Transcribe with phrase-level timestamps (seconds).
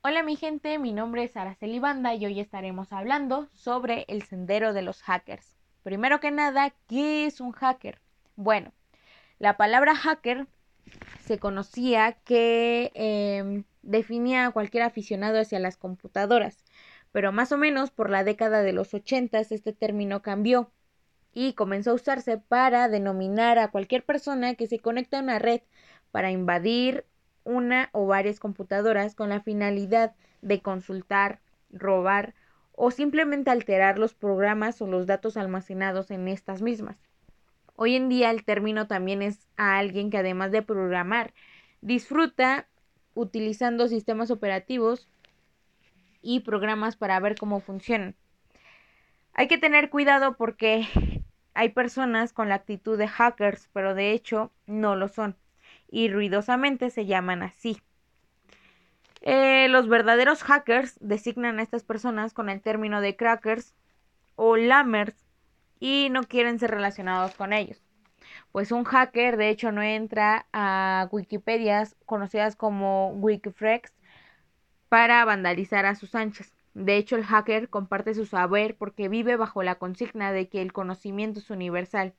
[0.00, 4.72] Hola mi gente, mi nombre es Araceli Banda y hoy estaremos hablando sobre el sendero
[4.72, 5.56] de los hackers.
[5.82, 8.00] Primero que nada, ¿qué es un hacker?
[8.36, 8.72] Bueno,
[9.40, 10.46] la palabra hacker
[11.24, 16.64] se conocía que em, definía a cualquier aficionado hacia las computadoras,
[17.10, 20.70] pero más o menos por la década de los 80 este término cambió
[21.32, 25.62] y comenzó a usarse para denominar a cualquier persona que se conecta a una red
[26.12, 27.04] para invadir
[27.48, 32.34] una o varias computadoras con la finalidad de consultar, robar
[32.72, 36.98] o simplemente alterar los programas o los datos almacenados en estas mismas.
[37.74, 41.32] Hoy en día el término también es a alguien que además de programar,
[41.80, 42.68] disfruta
[43.14, 45.08] utilizando sistemas operativos
[46.20, 48.14] y programas para ver cómo funcionan.
[49.32, 50.86] Hay que tener cuidado porque
[51.54, 55.34] hay personas con la actitud de hackers, pero de hecho no lo son
[55.90, 57.80] y ruidosamente se llaman así.
[59.20, 63.74] Eh, los verdaderos hackers designan a estas personas con el término de crackers
[64.36, 65.16] o lammers
[65.80, 67.82] y no quieren ser relacionados con ellos.
[68.52, 73.92] Pues un hacker de hecho no entra a Wikipedias conocidas como Wikifrex
[74.88, 76.52] para vandalizar a sus anchas.
[76.74, 80.72] De hecho, el hacker comparte su saber porque vive bajo la consigna de que el
[80.72, 82.14] conocimiento es universal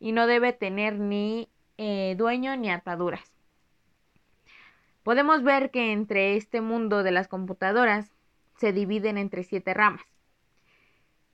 [0.00, 1.48] y no debe tener ni
[1.84, 3.32] eh, dueño ni ataduras.
[5.02, 8.12] Podemos ver que entre este mundo de las computadoras
[8.56, 10.06] se dividen entre siete ramas.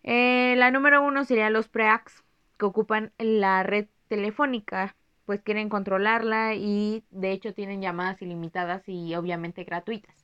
[0.04, 2.24] Eh, la número uno sería los preax,
[2.56, 4.96] que ocupan la red telefónica,
[5.26, 10.16] pues quieren controlarla y de hecho tienen llamadas ilimitadas y obviamente gratuitas.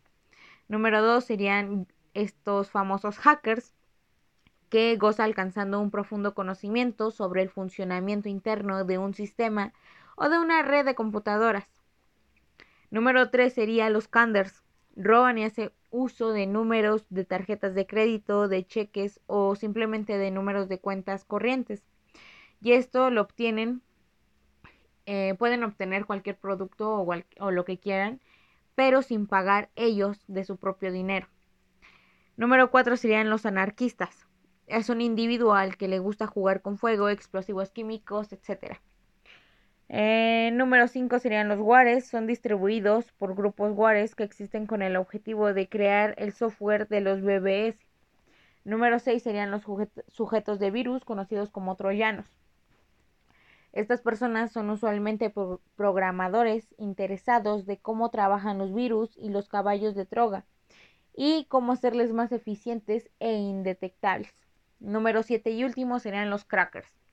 [0.69, 3.75] Número dos serían estos famosos hackers,
[4.71, 9.75] que goza alcanzando un profundo conocimiento sobre el funcionamiento interno de un sistema
[10.17, 11.67] o de una red de computadoras.
[12.91, 14.63] Número 3 sería los canders.
[14.97, 20.31] Roban y hacen uso de números de tarjetas de crédito, de cheques o simplemente de
[20.31, 21.83] números de cuentas corrientes.
[22.61, 23.83] Y esto lo obtienen,
[25.07, 27.07] eh, pueden obtener cualquier producto
[27.39, 28.21] o, lo que quieran,
[28.75, 31.29] pero sin pagar ellos de su propio dinero.
[32.37, 34.27] Número 4 serían los anarquistas.
[34.67, 38.79] Es un individuo al que le gusta jugar con fuego, explosivos químicos, etc.
[39.89, 42.07] Eh, número 5 serían los wares.
[42.07, 47.01] Son distribuidos por grupos wares que existen con el objetivo de crear el software de
[47.01, 47.79] los BBS.
[48.65, 49.63] Número 6 serían los
[50.09, 52.27] sujetos de virus conocidos como troyanos.
[53.73, 55.35] Estas personas son usualmente
[55.77, 60.47] programadores interesados de cómo trabajan los virus y los caballos de Troga
[61.13, 64.33] y cómo hacerles más eficientes e indetectables.
[64.79, 67.04] Número 7 y último serían los crackers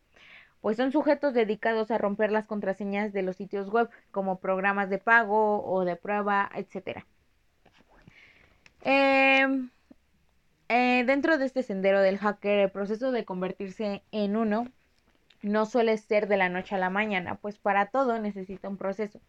[0.61, 4.99] pues son sujetos dedicados a romper las contraseñas de los sitios web, como programas de
[4.99, 7.03] pago o de prueba, etc.
[8.83, 9.69] Em,
[10.69, 14.67] eh, dentro de este sendero del hacker, el proceso de convertirse en uno
[15.41, 19.19] no suele ser de la noche a la mañana, pues para todo necesita un proceso.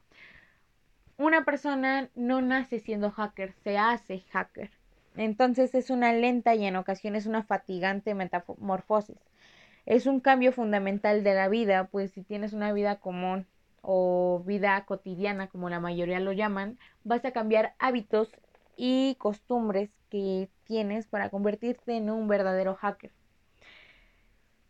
[1.16, 4.70] Una persona no nace siendo hacker, se hace hacker.
[5.16, 9.18] Entonces es una lenta y en ocasiones una fatigante metamorfosis
[9.86, 13.46] es un cambio fundamental de la vida, pues si tienes una vida común
[13.80, 18.30] o vida cotidiana, como la mayoría lo llaman, vas a cambiar hábitos
[18.76, 23.10] y costumbres que tienes para convertirte en un verdadero hacker.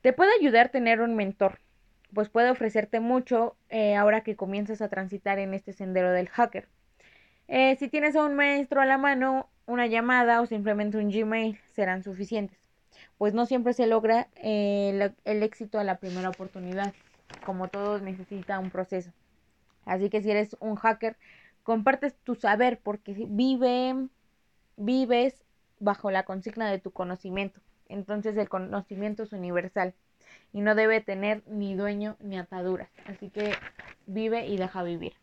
[0.01, 1.59] Te puede ayudar tener un mentor,
[2.15, 6.69] pues puede ofrecerte mucho eh, ahora que comienzas a transitar en este sendero del hacker.
[7.49, 11.59] Eh, si tienes a un maestro a la mano, una llamada o simplemente un Gmail
[11.73, 12.62] serán suficientes
[13.19, 16.95] pues no siempre se logra eh, el, éxito a la primera oportunidad.
[17.45, 19.11] Como todo necesita un proceso.
[19.85, 21.17] Así que si eres un hacker,
[21.63, 24.09] compartes tu saber porque vive,
[24.77, 25.45] vives
[25.81, 27.61] bajo la consigna de tu conocimiento.
[27.89, 29.95] Entonces el conocimiento es universal
[30.53, 32.91] y no debe tener ni dueño ni ataduras.
[33.07, 33.55] Así que
[34.07, 35.15] vive y deja vivir.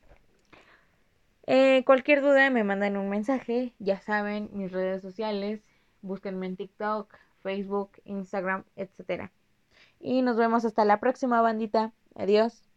[1.52, 3.74] Eh, cualquier duda me mandan un mensaje.
[3.80, 5.62] Ya saben, mis redes sociales.
[6.02, 9.32] Búsquenme en TikTok, Facebook, Instagram, etc.
[10.00, 11.94] Y nos vemos hasta la próxima bandita.
[12.16, 12.69] Adiós.